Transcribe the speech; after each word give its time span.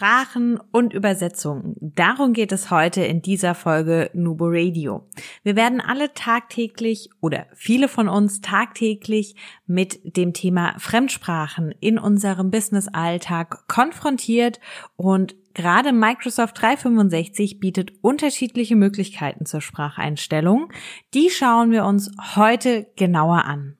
Sprachen 0.00 0.58
und 0.72 0.94
Übersetzungen. 0.94 1.76
Darum 1.78 2.32
geht 2.32 2.52
es 2.52 2.70
heute 2.70 3.04
in 3.04 3.20
dieser 3.20 3.54
Folge 3.54 4.08
Nubo 4.14 4.46
Radio. 4.48 5.06
Wir 5.42 5.56
werden 5.56 5.82
alle 5.82 6.14
tagtäglich 6.14 7.10
oder 7.20 7.44
viele 7.54 7.86
von 7.86 8.08
uns 8.08 8.40
tagtäglich 8.40 9.34
mit 9.66 10.16
dem 10.16 10.32
Thema 10.32 10.74
Fremdsprachen 10.78 11.74
in 11.80 11.98
unserem 11.98 12.50
Business-Alltag 12.50 13.68
konfrontiert 13.68 14.58
und 14.96 15.34
Gerade 15.52 15.92
Microsoft 15.92 16.62
365 16.62 17.58
bietet 17.58 17.92
unterschiedliche 18.02 18.76
Möglichkeiten 18.76 19.46
zur 19.46 19.60
Spracheinstellung. 19.60 20.72
Die 21.12 21.28
schauen 21.28 21.72
wir 21.72 21.84
uns 21.84 22.12
heute 22.36 22.86
genauer 22.96 23.44
an. 23.46 23.76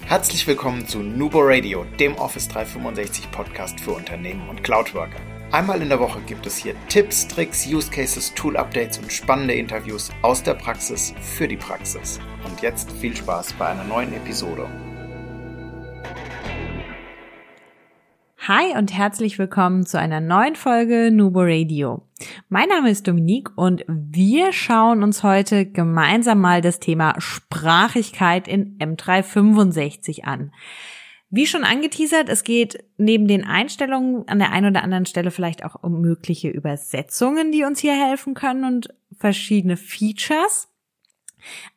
Herzlich 0.00 0.46
willkommen 0.48 0.88
zu 0.88 0.98
Nubo 0.98 1.38
Radio, 1.40 1.84
dem 2.00 2.16
Office 2.16 2.48
365 2.48 3.30
Podcast 3.30 3.78
für 3.78 3.92
Unternehmen 3.92 4.48
und 4.48 4.64
Cloudworker. 4.64 5.37
Einmal 5.50 5.80
in 5.80 5.88
der 5.88 5.98
Woche 5.98 6.20
gibt 6.26 6.46
es 6.46 6.58
hier 6.58 6.74
Tipps, 6.90 7.26
Tricks, 7.26 7.66
Use 7.66 7.90
Cases, 7.90 8.34
Tool 8.34 8.58
Updates 8.58 8.98
und 8.98 9.10
spannende 9.10 9.54
Interviews 9.54 10.10
aus 10.20 10.42
der 10.42 10.52
Praxis 10.52 11.14
für 11.22 11.48
die 11.48 11.56
Praxis. 11.56 12.20
Und 12.44 12.60
jetzt 12.60 12.92
viel 12.92 13.16
Spaß 13.16 13.54
bei 13.54 13.68
einer 13.68 13.84
neuen 13.84 14.12
Episode. 14.12 14.68
Hi 18.46 18.76
und 18.76 18.92
herzlich 18.92 19.38
willkommen 19.38 19.86
zu 19.86 19.98
einer 19.98 20.20
neuen 20.20 20.54
Folge 20.54 21.10
Nubo 21.10 21.40
Radio. 21.40 22.02
Mein 22.50 22.68
Name 22.68 22.90
ist 22.90 23.08
Dominique 23.08 23.50
und 23.56 23.86
wir 23.88 24.52
schauen 24.52 25.02
uns 25.02 25.22
heute 25.22 25.64
gemeinsam 25.64 26.42
mal 26.42 26.60
das 26.60 26.78
Thema 26.78 27.14
Sprachigkeit 27.18 28.48
in 28.48 28.76
M365 28.78 30.24
an. 30.24 30.52
Wie 31.30 31.46
schon 31.46 31.64
angeteasert, 31.64 32.30
es 32.30 32.42
geht 32.42 32.84
neben 32.96 33.28
den 33.28 33.44
Einstellungen 33.44 34.26
an 34.28 34.38
der 34.38 34.50
einen 34.50 34.70
oder 34.70 34.82
anderen 34.82 35.04
Stelle 35.04 35.30
vielleicht 35.30 35.62
auch 35.62 35.82
um 35.82 36.00
mögliche 36.00 36.48
Übersetzungen, 36.48 37.52
die 37.52 37.64
uns 37.64 37.80
hier 37.80 37.92
helfen 37.92 38.32
können 38.32 38.64
und 38.64 38.88
verschiedene 39.18 39.76
Features. 39.76 40.68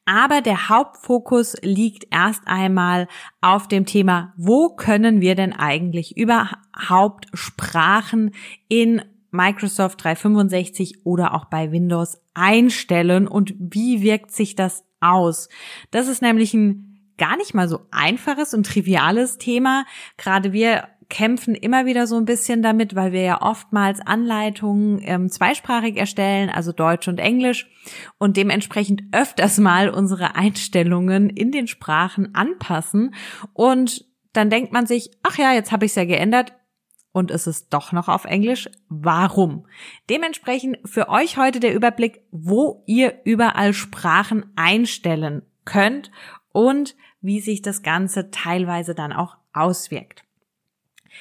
Aber 0.06 0.42
der 0.42 0.70
Hauptfokus 0.70 1.56
liegt 1.62 2.08
erst 2.12 2.44
einmal 2.46 3.08
auf 3.42 3.68
dem 3.68 3.86
Thema, 3.86 4.34
wo 4.38 4.70
können 4.70 5.20
wir 5.22 5.36
denn 5.36 5.54
eigentlich 5.54 6.18
überhaupt 6.18 7.28
Sprachen 7.34 8.32
in 8.70 9.02
Microsoft 9.32 10.04
365 10.04 11.06
oder 11.06 11.34
auch 11.34 11.46
bei 11.46 11.72
Windows 11.72 12.22
einstellen 12.34 13.28
und 13.28 13.54
wie 13.58 14.02
wirkt 14.02 14.32
sich 14.32 14.56
das 14.56 14.84
aus? 15.00 15.50
Das 15.92 16.08
ist 16.08 16.22
nämlich 16.22 16.54
ein 16.54 16.91
gar 17.18 17.38
nicht 17.38 17.54
mal 17.54 17.68
so 17.68 17.82
einfaches 17.92 18.54
und 18.54 18.66
triviales 18.66 19.38
Thema. 19.38 19.86
Gerade 20.18 20.54
wir 20.54 20.88
kämpfen 21.12 21.56
immer 21.56 21.86
wieder 21.86 22.08
so 22.08 22.16
ein 22.16 22.26
bisschen 22.26 22.64
damit, 22.64 22.96
weil 22.96 23.12
wir 23.12 23.22
ja 23.22 23.42
oftmals 23.42 24.00
Anleitungen 24.00 25.02
ähm, 25.04 25.30
zweisprachig 25.30 25.98
erstellen, 25.98 26.50
also 26.50 26.72
Deutsch 26.72 27.08
und 27.10 27.20
Englisch, 27.20 27.70
und 28.18 28.38
dementsprechend 28.38 29.04
öfters 29.12 29.58
mal 29.60 29.90
unsere 29.90 30.36
Einstellungen 30.36 31.30
in 31.30 31.52
den 31.52 31.68
Sprachen 31.68 32.34
anpassen. 32.34 33.14
Und 33.54 34.06
dann 34.32 34.50
denkt 34.50 34.72
man 34.72 34.86
sich, 34.86 35.12
ach 35.22 35.38
ja, 35.38 35.54
jetzt 35.54 35.74
habe 35.74 35.86
ich 35.86 35.92
es 35.92 35.96
ja 35.96 36.06
geändert, 36.06 36.54
und 37.14 37.30
es 37.30 37.46
ist 37.46 37.74
doch 37.74 37.92
noch 37.92 38.08
auf 38.08 38.24
Englisch. 38.24 38.70
Warum? 38.88 39.68
Dementsprechend 40.10 40.78
für 40.86 41.10
euch 41.10 41.38
heute 41.38 41.60
der 41.60 41.74
Überblick, 41.74 42.22
wo 42.32 42.84
ihr 42.86 43.20
überall 43.26 43.74
Sprachen 43.74 44.46
einstellen 44.56 45.42
könnt 45.66 46.10
und 46.52 46.96
wie 47.22 47.40
sich 47.40 47.62
das 47.62 47.84
Ganze 47.84 48.32
teilweise 48.32 48.96
dann 48.96 49.14
auch 49.14 49.38
auswirkt. 49.54 50.24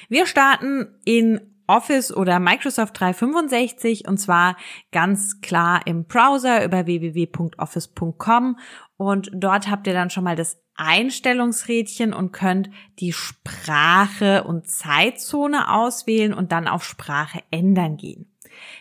Wir 0.09 0.25
starten 0.25 0.99
in 1.05 1.41
Office 1.67 2.13
oder 2.13 2.39
Microsoft 2.39 2.99
365 2.99 4.07
und 4.07 4.17
zwar 4.17 4.57
ganz 4.91 5.41
klar 5.41 5.81
im 5.85 6.05
Browser 6.05 6.65
über 6.65 6.85
www.office.com 6.85 8.59
und 8.97 9.31
dort 9.33 9.69
habt 9.69 9.87
ihr 9.87 9.93
dann 9.93 10.09
schon 10.09 10.23
mal 10.23 10.35
das 10.35 10.61
Einstellungsrädchen 10.75 12.13
und 12.13 12.31
könnt 12.31 12.69
die 12.99 13.13
Sprache 13.13 14.43
und 14.43 14.67
Zeitzone 14.67 15.71
auswählen 15.71 16.33
und 16.33 16.51
dann 16.51 16.67
auf 16.67 16.83
Sprache 16.83 17.41
ändern 17.51 17.97
gehen. 17.97 18.30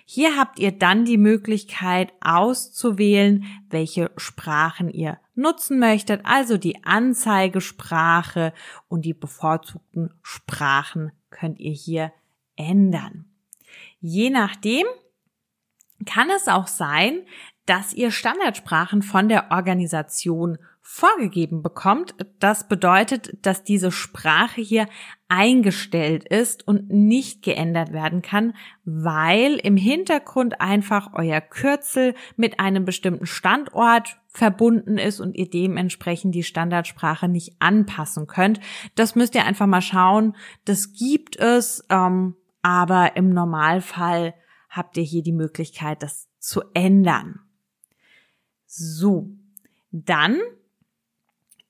Hier 0.05 0.37
habt 0.37 0.59
ihr 0.59 0.73
dann 0.73 1.05
die 1.05 1.19
Möglichkeit 1.19 2.13
auszuwählen, 2.21 3.45
welche 3.69 4.11
Sprachen 4.17 4.91
ihr 4.91 5.19
nutzen 5.35 5.79
möchtet, 5.79 6.21
also 6.25 6.57
die 6.59 6.85
Anzeigesprache 6.85 8.53
und 8.89 9.05
die 9.05 9.15
bevorzugten 9.15 10.13
Sprachen 10.23 11.13
könnt 11.31 11.59
ihr 11.59 11.73
hier 11.73 12.13
ändern. 12.57 13.25
Je 14.01 14.31
nachdem 14.31 14.87
kann 16.07 16.31
es 16.31 16.49
auch 16.49 16.67
sein, 16.67 17.23
dass 17.67 17.93
ihr 17.93 18.11
Standardsprachen 18.11 19.03
von 19.03 19.29
der 19.29 19.51
Organisation 19.51 20.59
vorgegeben 20.81 21.63
bekommt. 21.63 22.15
Das 22.39 22.67
bedeutet, 22.67 23.47
dass 23.47 23.63
diese 23.63 23.93
Sprache 23.93 24.61
hier 24.61 24.89
eingestellt 25.31 26.25
ist 26.25 26.67
und 26.67 26.91
nicht 26.91 27.43
geändert 27.43 27.93
werden 27.93 28.21
kann, 28.21 28.53
weil 28.85 29.55
im 29.55 29.77
Hintergrund 29.77 30.61
einfach 30.61 31.11
euer 31.15 31.41
Kürzel 31.41 32.15
mit 32.37 32.59
einem 32.59 32.85
bestimmten 32.85 33.27
Standort 33.27 34.19
verbunden 34.27 34.99
ist 34.99 35.21
und 35.21 35.37
ihr 35.37 35.49
dementsprechend 35.49 36.35
die 36.35 36.43
Standardsprache 36.43 37.29
nicht 37.29 37.55
anpassen 37.61 38.27
könnt. 38.27 38.59
Das 38.97 39.15
müsst 39.15 39.37
ihr 39.37 39.45
einfach 39.45 39.69
mal 39.69 39.83
schauen. 39.83 40.35
Das 40.65 40.95
gibt 40.95 41.37
es, 41.37 41.87
ähm, 41.91 42.35
aber 42.61 43.17
im 43.17 43.31
Normalfall 43.31 44.35
habt 44.69 44.97
ihr 44.97 45.05
hier 45.05 45.23
die 45.23 45.33
Möglichkeit, 45.33 46.03
das 46.03 46.29
zu 46.41 46.63
ändern. 46.75 47.39
So, 48.67 49.29
dann 49.93 50.39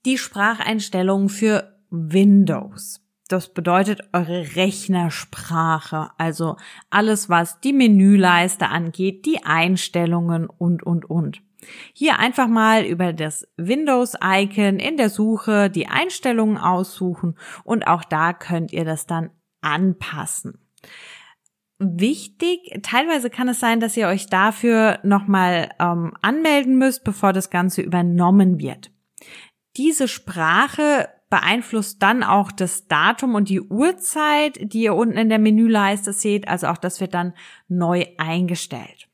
die 0.07 0.17
Spracheinstellungen 0.17 1.29
für 1.29 1.79
Windows. 1.91 3.03
Das 3.31 3.55
bedeutet 3.55 4.01
eure 4.13 4.57
Rechnersprache, 4.57 6.11
also 6.19 6.57
alles, 6.91 7.29
was 7.29 7.61
die 7.61 7.73
Menüleiste 7.73 8.67
angeht, 8.67 9.25
die 9.25 9.45
Einstellungen 9.45 10.49
und, 10.49 10.83
und, 10.83 11.09
und. 11.09 11.41
Hier 11.93 12.19
einfach 12.19 12.49
mal 12.49 12.85
über 12.85 13.13
das 13.13 13.47
Windows-Icon 13.57 14.81
in 14.81 14.97
der 14.97 15.11
Suche 15.11 15.71
die 15.71 15.87
Einstellungen 15.87 16.59
aussuchen 16.59 17.39
und 17.63 17.87
auch 17.87 18.03
da 18.03 18.33
könnt 18.33 18.73
ihr 18.73 18.85
das 18.85 19.07
dann 19.07 19.31
anpassen. 19.61 20.59
Wichtig, 21.79 22.81
teilweise 22.83 23.31
kann 23.31 23.49
es 23.49 23.61
sein, 23.61 23.79
dass 23.79 23.97
ihr 23.97 24.09
euch 24.09 24.27
dafür 24.27 24.99
nochmal 25.05 25.71
ähm, 25.79 26.15
anmelden 26.21 26.79
müsst, 26.79 27.05
bevor 27.05 27.33
das 27.33 27.49
Ganze 27.49 27.81
übernommen 27.81 28.59
wird. 28.59 28.91
Diese 29.77 30.09
Sprache 30.09 31.09
beeinflusst 31.31 32.03
dann 32.03 32.23
auch 32.23 32.53
das 32.53 32.89
Datum 32.89 33.35
und 33.35 33.49
die 33.49 33.61
Uhrzeit, 33.61 34.59
die 34.61 34.83
ihr 34.83 34.95
unten 34.95 35.17
in 35.17 35.29
der 35.29 35.39
Menüleiste 35.39 36.13
seht. 36.13 36.49
Also 36.49 36.67
auch 36.67 36.77
das 36.77 37.01
wird 37.01 37.15
dann 37.15 37.33
neu 37.69 38.05
eingestellt. 38.19 39.09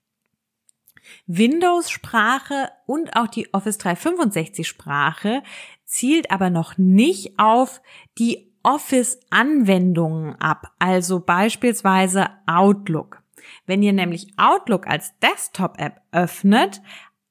Windows-Sprache 1.27 2.71
und 2.87 3.17
auch 3.17 3.29
die 3.29 3.53
Office 3.53 3.79
365-Sprache 3.79 5.43
zielt 5.85 6.31
aber 6.31 6.51
noch 6.51 6.79
nicht 6.79 7.39
auf 7.39 7.81
die 8.19 8.53
Office-Anwendungen 8.63 10.35
ab, 10.41 10.73
also 10.81 11.21
beispielsweise 11.21 12.29
Outlook. 12.47 13.23
Wenn 13.67 13.83
ihr 13.83 13.93
nämlich 13.93 14.33
Outlook 14.37 14.89
als 14.89 15.17
Desktop-App 15.21 16.01
öffnet, 16.11 16.81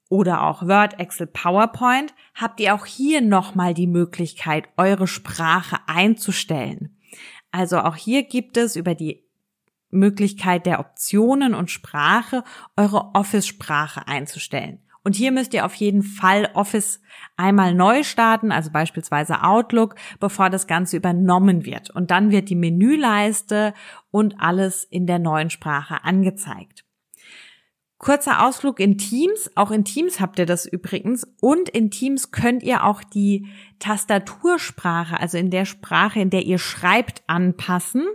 oder 0.10 0.44
auch 0.44 0.68
Word, 0.68 1.00
Excel, 1.00 1.28
PowerPoint, 1.28 2.14
habt 2.36 2.60
ihr 2.60 2.76
auch 2.76 2.86
hier 2.86 3.22
nochmal 3.22 3.74
die 3.74 3.88
Möglichkeit, 3.88 4.68
eure 4.78 5.08
Sprache 5.08 5.78
einzustellen. 5.88 6.98
Also 7.52 7.80
auch 7.80 7.96
hier 7.96 8.24
gibt 8.24 8.58
es 8.58 8.76
über 8.76 8.96
die 8.96 9.24
Möglichkeit 9.90 10.66
der 10.66 10.80
Optionen 10.80 11.54
und 11.54 11.72
Sprache 11.72 12.44
eure 12.76 13.16
Office-Sprache 13.16 14.08
einzustellen. 14.08 14.80
Und 15.04 15.16
hier 15.16 15.32
müsst 15.32 15.54
ihr 15.54 15.66
auf 15.66 15.76
jeden 15.76 16.02
Fall 16.02 16.50
Office 16.56 17.00
einmal 17.38 17.76
neu 17.76 18.04
starten, 18.04 18.52
also 18.52 18.72
beispielsweise 18.72 19.44
Outlook, 19.44 19.96
bevor 20.20 20.50
das 20.50 20.66
Ganze 20.66 20.98
übernommen 20.98 21.64
wird. 21.64 21.92
Und 21.92 22.10
dann 22.10 22.32
wird 22.32 22.50
die 22.50 22.56
Menüleiste 22.56 23.76
und 24.10 24.42
alles 24.42 24.84
in 24.84 25.06
der 25.06 25.20
neuen 25.20 25.52
Sprache 25.52 26.04
angezeigt. 26.04 26.85
Kurzer 27.98 28.46
Ausflug 28.46 28.80
in 28.80 28.98
Teams. 28.98 29.50
Auch 29.56 29.72
in 29.72 29.86
Teams 29.86 30.20
habt 30.20 30.40
ihr 30.40 30.46
das 30.46 30.66
übrigens. 30.66 31.26
Und 31.42 31.70
in 31.70 31.92
Teams 31.92 32.32
könnt 32.32 32.64
ihr 32.64 32.84
auch 32.84 33.04
die 33.04 33.48
Tastatursprache, 33.80 35.20
also 35.20 35.38
in 35.38 35.50
der 35.50 35.66
Sprache, 35.66 36.20
in 36.20 36.30
der 36.30 36.44
ihr 36.44 36.58
schreibt, 36.58 37.24
anpassen. 37.28 38.06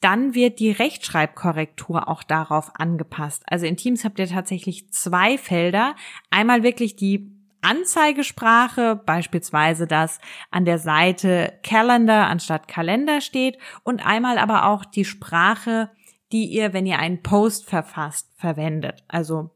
Dann 0.00 0.34
wird 0.34 0.60
die 0.60 0.70
Rechtschreibkorrektur 0.70 2.08
auch 2.08 2.22
darauf 2.22 2.70
angepasst. 2.74 3.42
Also 3.46 3.66
in 3.66 3.76
Teams 3.76 4.04
habt 4.04 4.18
ihr 4.18 4.28
tatsächlich 4.28 4.92
zwei 4.92 5.38
Felder. 5.38 5.96
Einmal 6.30 6.62
wirklich 6.62 6.96
die 6.96 7.32
Anzeigesprache, 7.62 8.94
beispielsweise 8.94 9.88
dass 9.88 10.20
an 10.52 10.64
der 10.64 10.78
Seite 10.78 11.58
Calendar 11.64 12.28
anstatt 12.28 12.68
Kalender 12.68 13.20
steht 13.20 13.58
und 13.82 14.06
einmal 14.06 14.38
aber 14.38 14.66
auch 14.66 14.84
die 14.84 15.04
Sprache, 15.04 15.90
die 16.32 16.46
ihr, 16.46 16.72
wenn 16.72 16.86
ihr 16.86 16.98
einen 16.98 17.22
Post 17.22 17.68
verfasst, 17.68 18.28
verwendet. 18.36 19.04
Also 19.08 19.50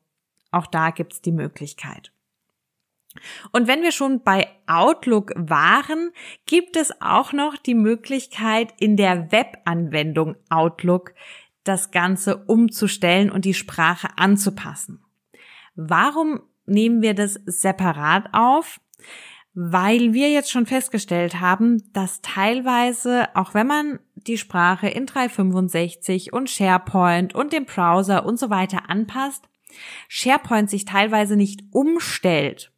auch 0.50 0.67
da 0.67 0.90
gibt's 0.90 1.20
die 1.20 1.32
Möglichkeit. 1.32 2.12
Und 3.50 3.67
wenn 3.67 3.82
wir 3.82 3.90
schon 3.90 4.22
bei 4.22 4.49
Outlook 4.67 5.32
waren, 5.34 6.12
gibt 6.46 6.76
es 6.76 7.00
auch 7.00 7.32
noch 7.32 7.56
die 7.56 7.75
Möglichkeit, 7.75 8.72
in 8.78 8.96
der 8.96 9.32
Webanwendung 9.32 10.37
Outlook 10.49 11.12
das 11.64 11.90
Ganze 11.90 12.37
umzustellen 12.37 13.31
und 13.31 13.44
die 13.44 13.55
Sprache 13.55 14.08
anzupassen. 14.16 15.05
Warum 15.75 16.40
nehmen 16.66 17.02
wir 17.02 17.14
das 17.14 17.34
separat 17.46 18.28
auf? 18.32 18.81
Weil 19.52 20.12
wir 20.12 20.31
jetzt 20.31 20.50
schon 20.50 20.67
festgestellt 20.67 21.41
haben, 21.41 21.82
dass 21.93 22.20
teilweise, 22.23 23.29
auch 23.35 23.52
wenn 23.52 23.67
man 23.67 23.99
die 24.14 24.38
Sprache 24.38 24.88
in 24.88 25.06
365 25.06 26.32
und 26.32 26.49
SharePoint 26.49 27.35
und 27.35 27.52
dem 27.52 27.64
Browser 27.64 28.25
und 28.25 28.38
so 28.38 28.49
weiter 28.50 28.88
anpasst, 28.88 29.49
SharePoint 30.08 30.70
sich 30.70 30.85
teilweise 30.85 31.37
nicht 31.37 31.62
umstellt. 31.73 32.73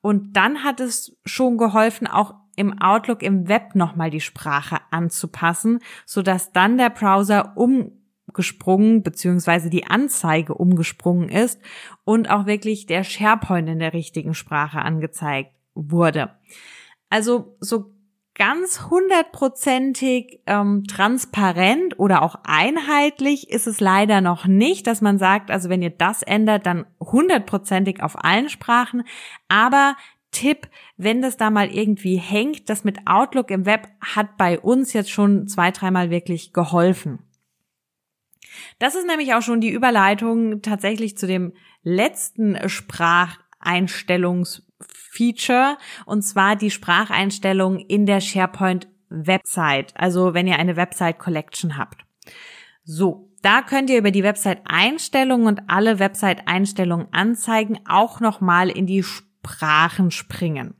Und 0.00 0.36
dann 0.36 0.64
hat 0.64 0.80
es 0.80 1.16
schon 1.24 1.56
geholfen, 1.56 2.06
auch 2.06 2.34
im 2.56 2.78
Outlook 2.80 3.22
im 3.22 3.48
Web 3.48 3.74
nochmal 3.74 4.10
die 4.10 4.20
Sprache 4.20 4.78
anzupassen, 4.90 5.78
so 6.04 6.22
dass 6.22 6.52
dann 6.52 6.76
der 6.76 6.90
Browser 6.90 7.56
umgesprungen 7.56 9.02
beziehungsweise 9.02 9.70
die 9.70 9.86
Anzeige 9.86 10.54
umgesprungen 10.54 11.28
ist 11.28 11.60
und 12.04 12.28
auch 12.28 12.46
wirklich 12.46 12.86
der 12.86 13.04
SharePoint 13.04 13.68
in 13.68 13.78
der 13.78 13.92
richtigen 13.92 14.34
Sprache 14.34 14.80
angezeigt 14.80 15.52
wurde. 15.78 16.30
Also 17.10 17.56
so 17.60 17.92
ganz 18.34 18.88
hundertprozentig 18.88 20.40
ähm, 20.46 20.84
transparent 20.84 21.98
oder 21.98 22.22
auch 22.22 22.36
einheitlich 22.44 23.50
ist 23.50 23.66
es 23.66 23.80
leider 23.80 24.20
noch 24.20 24.46
nicht, 24.46 24.86
dass 24.86 25.00
man 25.00 25.18
sagt, 25.18 25.50
also 25.50 25.68
wenn 25.68 25.82
ihr 25.82 25.90
das 25.90 26.22
ändert, 26.22 26.64
dann 26.64 26.86
hundertprozentig 27.00 28.02
auf 28.02 28.24
allen 28.24 28.48
Sprachen. 28.48 29.02
Aber 29.48 29.96
Tipp, 30.30 30.68
wenn 30.96 31.20
das 31.20 31.36
da 31.36 31.50
mal 31.50 31.68
irgendwie 31.68 32.16
hängt, 32.16 32.70
das 32.70 32.84
mit 32.84 33.06
Outlook 33.06 33.50
im 33.50 33.66
Web 33.66 33.88
hat 34.00 34.36
bei 34.36 34.60
uns 34.60 34.92
jetzt 34.92 35.10
schon 35.10 35.48
zwei, 35.48 35.72
dreimal 35.72 36.10
wirklich 36.10 36.52
geholfen. 36.52 37.18
Das 38.78 38.94
ist 38.94 39.06
nämlich 39.06 39.34
auch 39.34 39.42
schon 39.42 39.60
die 39.60 39.70
Überleitung 39.70 40.62
tatsächlich 40.62 41.18
zu 41.18 41.26
dem 41.26 41.52
letzten 41.82 42.68
Spracheinstellungs 42.68 44.67
Feature 44.80 45.76
und 46.06 46.22
zwar 46.22 46.56
die 46.56 46.70
Spracheinstellung 46.70 47.78
in 47.78 48.06
der 48.06 48.20
SharePoint 48.20 48.88
Website. 49.08 49.92
Also 49.96 50.34
wenn 50.34 50.46
ihr 50.46 50.58
eine 50.58 50.76
Website 50.76 51.18
Collection 51.18 51.76
habt. 51.76 52.04
So, 52.84 53.30
da 53.42 53.62
könnt 53.62 53.90
ihr 53.90 53.98
über 53.98 54.10
die 54.10 54.22
Website 54.22 54.62
Einstellungen 54.64 55.46
und 55.46 55.62
alle 55.68 55.98
Website 55.98 56.46
Einstellungen 56.46 57.08
anzeigen 57.12 57.78
auch 57.88 58.20
nochmal 58.20 58.68
in 58.70 58.86
die 58.86 59.02
Sprachen 59.02 60.10
springen. 60.10 60.74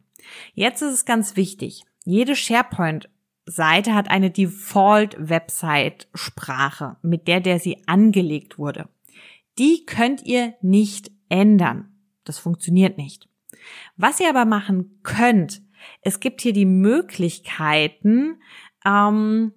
Jetzt 0.55 0.83
ist 0.83 0.93
es 0.93 1.05
ganz 1.05 1.37
wichtig. 1.37 1.85
Jede 2.05 2.37
SharePoint 2.37 3.09
Seite 3.47 3.95
hat 3.95 4.11
eine 4.11 4.31
Default 4.31 5.17
Website 5.19 6.09
Sprache, 6.15 6.97
mit 7.03 7.29
der 7.29 7.41
der 7.41 7.59
sie 7.59 7.83
angelegt 7.87 8.59
wurde. 8.59 8.89
Die 9.59 9.87
könnt 9.87 10.25
ihr 10.25 10.55
nicht 10.61 11.11
ändern. 11.29 11.93
Das 12.25 12.39
funktioniert 12.39 12.99
nicht. 12.99 13.29
Was 13.97 14.21
ihr 14.21 14.29
aber 14.29 14.45
machen 14.45 15.01
könnt, 15.03 15.63
es 16.03 16.21
gibt 16.21 16.41
hier 16.41 16.53
die 16.53 16.67
Möglichkeiten, 16.67 18.43
ähm, 18.85 19.53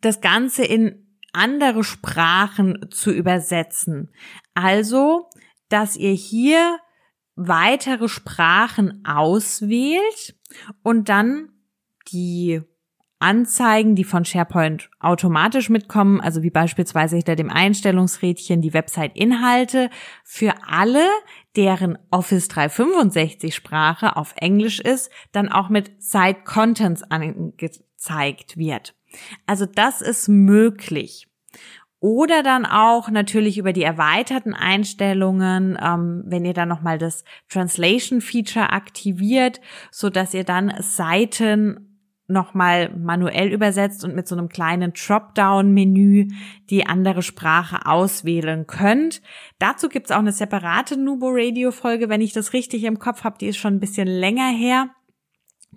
das 0.00 0.20
Ganze 0.20 0.64
in 0.64 1.04
andere 1.32 1.84
Sprachen 1.84 2.90
zu 2.90 3.10
übersetzen. 3.10 4.12
Also, 4.54 5.28
dass 5.68 5.96
ihr 5.96 6.12
hier 6.12 6.78
weitere 7.34 8.08
Sprachen 8.08 9.04
auswählt 9.04 10.36
und 10.82 11.08
dann 11.08 11.50
die 12.12 12.62
Anzeigen, 13.18 13.96
die 13.96 14.04
von 14.04 14.24
SharePoint 14.24 14.90
automatisch 15.00 15.70
mitkommen, 15.70 16.20
also 16.20 16.42
wie 16.42 16.50
beispielsweise 16.50 17.16
hinter 17.16 17.36
dem 17.36 17.50
Einstellungsrädchen 17.50 18.60
die 18.60 18.74
Website-Inhalte, 18.74 19.88
für 20.24 20.52
alle, 20.66 21.08
deren 21.56 21.98
Office 22.10 22.48
365 22.48 23.54
Sprache 23.54 24.16
auf 24.16 24.34
Englisch 24.36 24.80
ist, 24.80 25.10
dann 25.32 25.48
auch 25.48 25.68
mit 25.68 26.02
Site 26.02 26.40
Contents 26.44 27.02
angezeigt 27.02 28.56
wird. 28.56 28.94
Also 29.46 29.66
das 29.66 30.00
ist 30.00 30.28
möglich. 30.28 31.28
Oder 32.00 32.42
dann 32.42 32.66
auch 32.66 33.08
natürlich 33.08 33.56
über 33.56 33.72
die 33.72 33.82
erweiterten 33.82 34.52
Einstellungen, 34.52 35.78
ähm, 35.82 36.22
wenn 36.26 36.44
ihr 36.44 36.52
dann 36.52 36.68
nochmal 36.68 36.98
das 36.98 37.24
Translation 37.48 38.20
Feature 38.20 38.74
aktiviert, 38.74 39.60
so 39.90 40.10
dass 40.10 40.34
ihr 40.34 40.44
dann 40.44 40.74
Seiten 40.80 41.93
nochmal 42.26 42.94
manuell 42.96 43.52
übersetzt 43.52 44.04
und 44.04 44.14
mit 44.14 44.26
so 44.26 44.34
einem 44.34 44.48
kleinen 44.48 44.92
Dropdown-Menü 44.92 46.28
die 46.70 46.86
andere 46.86 47.22
Sprache 47.22 47.86
auswählen 47.86 48.66
könnt. 48.66 49.20
Dazu 49.58 49.88
gibt's 49.88 50.10
auch 50.10 50.18
eine 50.18 50.32
separate 50.32 50.96
Nubo 50.96 51.28
Radio-Folge, 51.30 52.08
wenn 52.08 52.20
ich 52.20 52.32
das 52.32 52.52
richtig 52.52 52.84
im 52.84 52.98
Kopf 52.98 53.24
habe, 53.24 53.38
die 53.38 53.48
ist 53.48 53.58
schon 53.58 53.74
ein 53.74 53.80
bisschen 53.80 54.08
länger 54.08 54.48
her. 54.48 54.90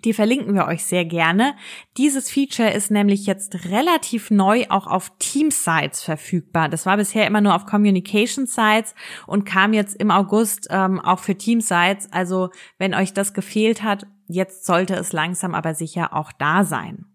Die 0.04 0.12
verlinken 0.12 0.54
wir 0.54 0.66
euch 0.66 0.84
sehr 0.84 1.04
gerne. 1.04 1.54
Dieses 1.96 2.30
Feature 2.30 2.70
ist 2.70 2.90
nämlich 2.90 3.26
jetzt 3.26 3.64
relativ 3.66 4.30
neu 4.30 4.64
auch 4.68 4.86
auf 4.86 5.10
Team-Sites 5.18 6.02
verfügbar. 6.02 6.68
Das 6.68 6.86
war 6.86 6.96
bisher 6.96 7.26
immer 7.26 7.40
nur 7.40 7.54
auf 7.54 7.66
Communication-Sites 7.66 8.94
und 9.26 9.44
kam 9.44 9.72
jetzt 9.72 9.96
im 9.96 10.10
August 10.10 10.68
ähm, 10.70 11.00
auch 11.00 11.18
für 11.18 11.36
Team-Sites. 11.36 12.12
Also 12.12 12.50
wenn 12.78 12.94
euch 12.94 13.12
das 13.12 13.34
gefehlt 13.34 13.82
hat, 13.82 14.06
jetzt 14.28 14.64
sollte 14.64 14.94
es 14.94 15.12
langsam 15.12 15.54
aber 15.54 15.74
sicher 15.74 16.14
auch 16.14 16.32
da 16.32 16.64
sein. 16.64 17.06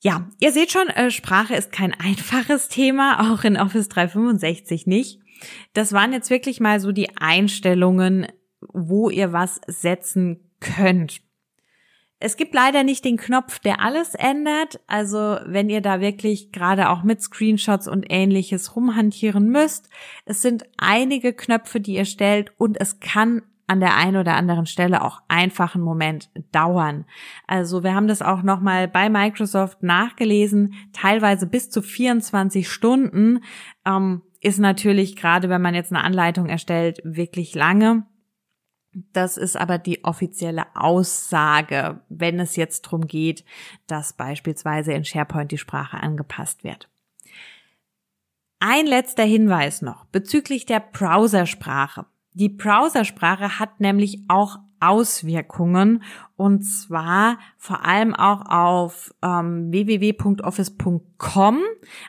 Ja, 0.00 0.28
ihr 0.38 0.52
seht 0.52 0.70
schon, 0.70 0.88
äh, 0.88 1.10
Sprache 1.10 1.54
ist 1.54 1.72
kein 1.72 1.94
einfaches 1.98 2.68
Thema, 2.68 3.32
auch 3.32 3.44
in 3.44 3.56
Office 3.56 3.88
365 3.88 4.86
nicht. 4.86 5.20
Das 5.72 5.92
waren 5.92 6.12
jetzt 6.12 6.30
wirklich 6.30 6.60
mal 6.60 6.80
so 6.80 6.92
die 6.92 7.16
Einstellungen, 7.16 8.26
wo 8.60 9.10
ihr 9.10 9.32
was 9.32 9.60
setzen 9.66 10.50
könnt. 10.60 11.20
Es 12.20 12.36
gibt 12.36 12.54
leider 12.54 12.84
nicht 12.84 13.04
den 13.04 13.16
Knopf, 13.16 13.58
der 13.58 13.80
alles 13.80 14.14
ändert. 14.14 14.80
Also 14.86 15.38
wenn 15.44 15.68
ihr 15.68 15.80
da 15.80 16.00
wirklich 16.00 16.52
gerade 16.52 16.88
auch 16.88 17.02
mit 17.02 17.20
Screenshots 17.20 17.88
und 17.88 18.06
ähnliches 18.08 18.76
rumhantieren 18.76 19.50
müsst. 19.50 19.90
Es 20.24 20.40
sind 20.40 20.64
einige 20.78 21.34
Knöpfe, 21.34 21.80
die 21.80 21.94
ihr 21.94 22.06
stellt 22.06 22.52
und 22.56 22.80
es 22.80 23.00
kann 23.00 23.42
an 23.66 23.80
der 23.80 23.96
einen 23.96 24.16
oder 24.16 24.34
anderen 24.34 24.66
Stelle 24.66 25.02
auch 25.02 25.22
einfach 25.28 25.74
einen 25.74 25.84
Moment 25.84 26.30
dauern. 26.52 27.06
Also 27.46 27.82
wir 27.82 27.94
haben 27.94 28.08
das 28.08 28.22
auch 28.22 28.42
nochmal 28.42 28.88
bei 28.88 29.08
Microsoft 29.08 29.82
nachgelesen, 29.82 30.74
teilweise 30.92 31.46
bis 31.46 31.70
zu 31.70 31.80
24 31.82 32.68
Stunden 32.68 33.40
ähm, 33.86 34.22
ist 34.40 34.58
natürlich 34.58 35.16
gerade, 35.16 35.48
wenn 35.48 35.62
man 35.62 35.74
jetzt 35.74 35.92
eine 35.92 36.04
Anleitung 36.04 36.46
erstellt, 36.46 37.00
wirklich 37.04 37.54
lange. 37.54 38.04
Das 39.12 39.36
ist 39.38 39.56
aber 39.56 39.78
die 39.78 40.04
offizielle 40.04 40.66
Aussage, 40.76 42.00
wenn 42.08 42.38
es 42.38 42.54
jetzt 42.54 42.82
darum 42.86 43.06
geht, 43.06 43.44
dass 43.86 44.12
beispielsweise 44.12 44.92
in 44.92 45.04
SharePoint 45.04 45.50
die 45.50 45.58
Sprache 45.58 45.96
angepasst 45.96 46.62
wird. 46.62 46.88
Ein 48.60 48.86
letzter 48.86 49.24
Hinweis 49.24 49.82
noch 49.82 50.04
bezüglich 50.06 50.64
der 50.64 50.80
Browsersprache. 50.80 52.06
Die 52.34 52.48
Browsersprache 52.48 53.58
hat 53.58 53.80
nämlich 53.80 54.24
auch 54.28 54.58
Auswirkungen 54.80 56.02
und 56.36 56.62
zwar 56.62 57.38
vor 57.56 57.84
allem 57.84 58.14
auch 58.14 58.44
auf 58.46 59.14
ähm, 59.22 59.70
www.office.com, 59.70 61.58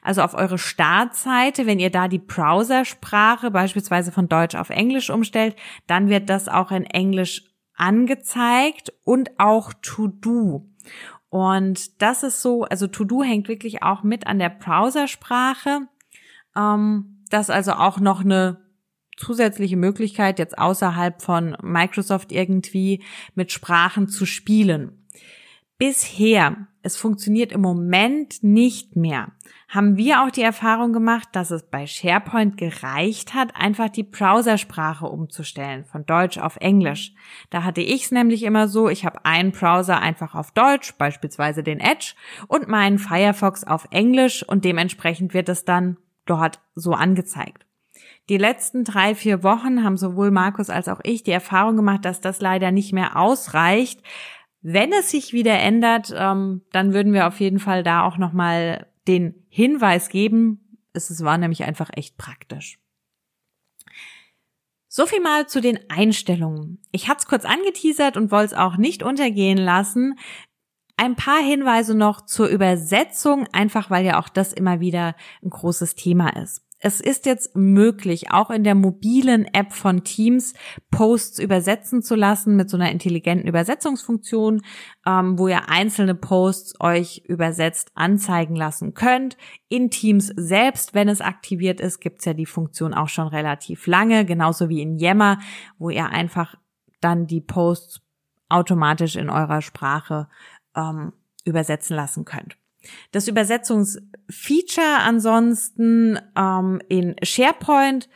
also 0.02 0.22
auf 0.24 0.34
eure 0.34 0.58
Startseite. 0.58 1.68
Wenn 1.68 1.80
ihr 1.80 1.92
da 1.92 2.08
die 2.08 2.20
Browsersprache 2.20 3.52
beispielsweise 3.52 4.12
von 4.12 4.28
Deutsch 4.28 4.56
auf 4.56 4.72
Englisch 4.72 5.10
umstellt, 5.10 5.56
dann 5.88 6.10
wird 6.10 6.30
das 6.30 6.48
auch 6.48 6.72
in 6.72 6.86
Englisch 6.86 7.44
angezeigt 7.76 8.92
und 9.04 9.40
auch 9.40 9.72
To-Do. 9.82 10.68
Und 11.30 12.02
das 12.02 12.24
ist 12.24 12.42
so, 12.42 12.64
also 12.64 12.88
To-Do 12.88 13.24
hängt 13.24 13.48
wirklich 13.48 13.84
auch 13.84 14.04
mit 14.04 14.28
an 14.28 14.40
der 14.40 14.50
Browsersprache. 14.50 15.88
Ähm, 16.56 17.24
das 17.30 17.50
also 17.50 17.74
auch 17.74 18.00
noch 18.00 18.22
eine 18.22 18.65
zusätzliche 19.18 19.78
Möglichkeit, 19.78 20.40
jetzt 20.40 20.58
außerhalb 20.58 21.22
von 21.22 21.58
Microsoft 21.62 22.32
irgendwie 22.32 23.04
mit 23.34 23.52
Sprachen 23.52 24.08
zu 24.08 24.26
spielen. 24.26 25.06
Bisher, 25.78 26.68
es 26.84 26.96
funktioniert 26.96 27.52
im 27.52 27.62
Moment 27.62 28.44
nicht 28.44 28.96
mehr, 28.96 29.32
haben 29.68 29.98
wir 29.98 30.24
auch 30.24 30.32
die 30.32 30.42
Erfahrung 30.42 30.94
gemacht, 30.94 31.28
dass 31.34 31.52
es 31.52 31.64
bei 31.64 31.86
SharePoint 31.86 32.56
gereicht 32.56 33.34
hat, 33.34 33.56
einfach 33.56 33.90
die 33.90 34.04
Browsersprache 34.04 35.06
umzustellen, 35.06 35.84
von 35.84 36.06
Deutsch 36.06 36.38
auf 36.38 36.56
Englisch. 36.58 37.14
Da 37.50 37.64
hatte 37.64 37.82
ich 37.82 38.06
es 38.06 38.12
nämlich 38.12 38.44
immer 38.44 38.70
so, 38.70 38.88
ich 38.88 39.06
habe 39.06 39.26
einen 39.26 39.52
Browser 39.52 40.00
einfach 40.00 40.34
auf 40.34 40.52
Deutsch, 40.52 40.94
beispielsweise 40.98 41.62
den 41.62 41.82
Edge, 41.82 42.14
und 42.48 42.70
meinen 42.70 43.00
Firefox 43.00 43.66
auf 43.66 43.88
Englisch 43.92 44.48
und 44.48 44.64
dementsprechend 44.64 45.34
wird 45.34 45.50
es 45.50 45.66
dann 45.66 45.98
dort 46.26 46.62
so 46.76 46.94
angezeigt. 46.94 47.65
Die 48.30 48.38
letzten 48.38 48.84
drei, 48.84 49.14
vier 49.14 49.44
Wochen 49.44 49.84
haben 49.84 49.98
sowohl 49.98 50.32
Markus 50.32 50.70
als 50.70 50.88
auch 50.88 51.00
ich 51.04 51.24
die 51.24 51.32
Erfahrung 51.32 51.76
gemacht, 51.76 52.06
dass 52.06 52.22
das 52.22 52.42
leider 52.42 52.72
nicht 52.72 52.92
mehr 52.92 53.18
ausreicht. 53.18 54.02
Wenn 54.62 54.92
es 54.94 55.12
sich 55.12 55.32
wieder 55.32 55.60
ändert, 55.60 56.12
ähm, 56.16 56.64
dann 56.72 56.94
würden 56.94 57.14
wir 57.14 57.28
auf 57.28 57.40
jeden 57.40 57.60
Fall 57.60 57.84
da 57.84 58.04
auch 58.04 58.18
nochmal 58.18 58.88
den 59.08 59.46
Hinweis 59.50 60.10
geben. 60.10 60.80
Es 60.94 61.24
war 61.24 61.38
nämlich 61.38 61.66
einfach 61.66 61.92
echt 61.94 62.18
praktisch. 62.18 62.80
So 64.88 65.06
viel 65.06 65.20
mal 65.20 65.48
zu 65.48 65.62
den 65.62 65.78
Einstellungen. 65.90 66.82
Ich 66.92 67.08
hatte 67.08 67.20
es 67.20 67.28
kurz 67.28 67.46
angeteasert 67.46 68.18
und 68.18 68.32
wollte 68.32 68.54
es 68.54 68.60
auch 68.60 68.78
nicht 68.78 69.04
untergehen 69.04 69.58
lassen. 69.58 70.18
Ein 70.98 71.16
paar 71.16 71.44
Hinweise 71.44 71.94
noch 71.94 72.26
zur 72.26 72.48
Übersetzung, 72.48 73.46
einfach 73.52 73.92
weil 73.92 74.06
ja 74.06 74.18
auch 74.18 74.30
das 74.30 74.54
immer 74.54 74.80
wieder 74.80 75.16
ein 75.44 75.50
großes 75.50 75.94
Thema 75.96 76.30
ist. 76.42 76.65
Es 76.86 77.02
ist 77.02 77.26
jetzt 77.26 77.56
möglich, 77.56 78.30
auch 78.30 78.52
in 78.52 78.64
der 78.64 78.76
mobilen 78.76 79.46
App 79.56 79.74
von 79.74 80.04
Teams 80.04 80.54
Posts 80.92 81.40
übersetzen 81.40 82.04
zu 82.04 82.14
lassen 82.14 82.56
mit 82.56 82.70
so 82.70 82.78
einer 82.78 82.92
intelligenten 82.92 83.48
Übersetzungsfunktion, 83.48 84.62
ähm, 85.04 85.40
wo 85.40 85.48
ihr 85.48 85.68
einzelne 85.68 86.14
Posts 86.14 86.80
euch 86.80 87.24
übersetzt 87.26 87.90
anzeigen 87.96 88.56
lassen 88.56 88.94
könnt. 88.94 89.36
In 89.68 89.90
Teams 89.90 90.32
selbst, 90.36 90.94
wenn 90.94 91.10
es 91.10 91.22
aktiviert 91.22 91.82
ist, 91.82 92.02
gibt's 92.02 92.26
ja 92.26 92.36
die 92.36 92.46
Funktion 92.46 92.94
auch 92.94 93.10
schon 93.10 93.30
relativ 93.30 93.88
lange, 93.88 94.24
genauso 94.24 94.70
wie 94.70 94.84
in 94.84 95.00
Yammer, 95.00 95.40
wo 95.80 95.90
ihr 95.90 96.06
einfach 96.06 96.54
dann 97.02 97.26
die 97.26 97.42
Posts 97.42 98.02
automatisch 98.48 99.16
in 99.16 99.32
eurer 99.32 99.64
Sprache 99.64 100.28
ähm, 100.76 101.14
übersetzen 101.46 101.96
lassen 101.96 102.26
könnt. 102.26 102.58
Das 103.12 103.28
Übersetzungsfeature 103.28 105.00
ansonsten 105.04 106.20
ähm, 106.36 106.82
in 106.90 107.16
SharePoint 107.24 108.10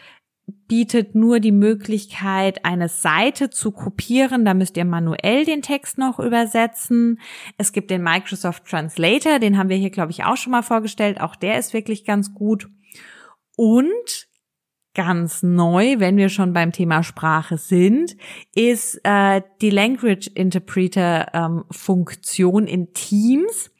bietet 0.67 1.15
nur 1.15 1.39
die 1.39 1.51
Möglichkeit, 1.51 2.65
eine 2.65 2.89
Seite 2.89 3.49
zu 3.49 3.71
kopieren. 3.71 4.45
Da 4.45 4.53
müsst 4.53 4.77
ihr 4.77 4.85
manuell 4.85 5.45
den 5.45 5.61
Text 5.61 5.97
noch 5.97 6.19
übersetzen. 6.19 7.19
Es 7.57 7.71
gibt 7.71 7.91
den 7.91 8.03
Microsoft 8.03 8.65
Translator, 8.65 9.39
den 9.39 9.57
haben 9.57 9.69
wir 9.69 9.77
hier, 9.77 9.89
glaube 9.89 10.11
ich, 10.11 10.23
auch 10.23 10.37
schon 10.37 10.51
mal 10.51 10.63
vorgestellt. 10.63 11.21
Auch 11.21 11.35
der 11.35 11.59
ist 11.59 11.73
wirklich 11.73 12.05
ganz 12.05 12.33
gut. 12.33 12.69
Und 13.55 14.27
ganz 14.93 15.43
neu, 15.43 15.99
wenn 15.99 16.17
wir 16.17 16.29
schon 16.29 16.53
beim 16.53 16.71
Thema 16.71 17.03
Sprache 17.03 17.57
sind, 17.57 18.15
ist 18.55 18.99
äh, 19.03 19.41
die 19.61 19.69
Language 19.69 20.27
Interpreter 20.33 21.27
ähm, 21.33 21.63
Funktion 21.71 22.67
in 22.67 22.93
Teams 22.93 23.71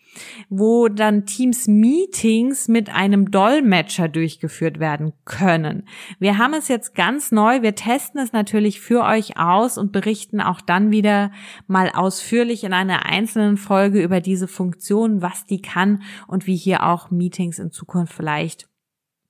wo 0.50 0.88
dann 0.88 1.26
Teams-Meetings 1.26 2.68
mit 2.68 2.90
einem 2.90 3.32
Dolmetscher 3.32 4.08
durchgeführt 4.08 4.80
werden 4.80 5.14
können. 5.26 5.88
Wir 6.20 6.38
haben 6.38 6.54
es 6.54 6.68
jetzt 6.68 6.96
ganz 6.96 7.32
neu. 7.32 7.62
Wir 7.62 7.76
testen 7.76 8.22
es 8.22 8.34
natürlich 8.34 8.80
für 8.80 9.04
euch 9.04 9.38
aus 9.38 9.78
und 9.78 9.92
berichten 9.92 10.42
auch 10.42 10.62
dann 10.62 10.92
wieder 10.92 11.32
mal 11.68 11.90
ausführlich 11.90 12.64
in 12.64 12.74
einer 12.74 13.06
einzelnen 13.06 13.58
Folge 13.58 14.02
über 14.02 14.22
diese 14.22 14.48
Funktion, 14.48 15.22
was 15.22 15.46
die 15.46 15.62
kann 15.62 16.04
und 16.28 16.48
wie 16.48 16.56
hier 16.56 16.86
auch 16.86 17.12
Meetings 17.12 17.60
in 17.60 17.72
Zukunft 17.72 18.14
vielleicht 18.14 18.70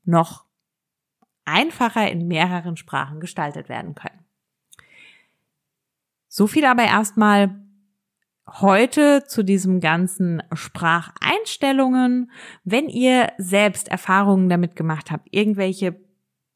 noch 0.05 0.45
einfacher 1.45 2.09
in 2.09 2.27
mehreren 2.27 2.77
Sprachen 2.77 3.19
gestaltet 3.19 3.69
werden 3.69 3.95
können. 3.95 4.25
So 6.27 6.45
viel 6.45 6.65
aber 6.65 6.83
erstmal 6.83 7.68
heute 8.61 9.23
zu 9.25 9.43
diesem 9.43 9.79
ganzen 9.79 10.41
Spracheinstellungen. 10.53 12.31
Wenn 12.63 12.89
ihr 12.89 13.31
selbst 13.37 13.87
Erfahrungen 13.87 14.49
damit 14.49 14.75
gemacht 14.75 15.11
habt, 15.11 15.27
irgendwelche 15.31 15.95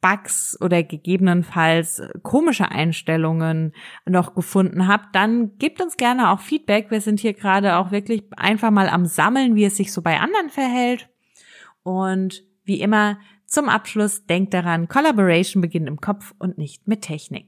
Bugs 0.01 0.57
oder 0.59 0.83
gegebenenfalls 0.83 2.01
komische 2.23 2.69
Einstellungen 2.69 3.73
noch 4.05 4.35
gefunden 4.35 4.87
habt, 4.87 5.15
dann 5.15 5.57
gebt 5.57 5.81
uns 5.81 5.95
gerne 5.95 6.31
auch 6.31 6.41
Feedback. 6.41 6.91
Wir 6.91 6.99
sind 6.99 7.21
hier 7.21 7.33
gerade 7.33 7.77
auch 7.77 7.91
wirklich 7.91 8.23
einfach 8.35 8.69
mal 8.69 8.89
am 8.89 9.05
Sammeln, 9.05 9.55
wie 9.55 9.63
es 9.63 9.77
sich 9.77 9.93
so 9.93 10.01
bei 10.01 10.19
anderen 10.19 10.49
verhält. 10.49 11.09
Und 11.83 12.43
wie 12.65 12.81
immer 12.81 13.17
zum 13.45 13.69
Abschluss 13.69 14.25
denkt 14.25 14.53
daran, 14.53 14.87
Collaboration 14.87 15.61
beginnt 15.61 15.87
im 15.87 16.01
Kopf 16.01 16.33
und 16.37 16.57
nicht 16.57 16.87
mit 16.87 17.01
Technik. 17.01 17.47